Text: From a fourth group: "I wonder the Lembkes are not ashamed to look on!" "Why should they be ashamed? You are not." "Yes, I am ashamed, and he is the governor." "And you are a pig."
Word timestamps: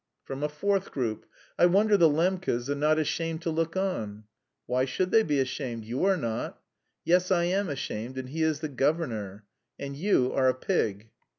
From 0.25 0.41
a 0.41 0.49
fourth 0.49 0.89
group: 0.89 1.27
"I 1.59 1.67
wonder 1.67 1.95
the 1.95 2.09
Lembkes 2.09 2.67
are 2.71 2.73
not 2.73 2.97
ashamed 2.97 3.43
to 3.43 3.51
look 3.51 3.77
on!" 3.77 4.23
"Why 4.65 4.83
should 4.83 5.11
they 5.11 5.21
be 5.21 5.39
ashamed? 5.39 5.85
You 5.85 6.05
are 6.05 6.17
not." 6.17 6.59
"Yes, 7.05 7.29
I 7.29 7.43
am 7.43 7.69
ashamed, 7.69 8.17
and 8.17 8.29
he 8.29 8.41
is 8.41 8.61
the 8.61 8.67
governor." 8.67 9.45
"And 9.77 9.95
you 9.95 10.33
are 10.33 10.49
a 10.49 10.55
pig." 10.55 11.11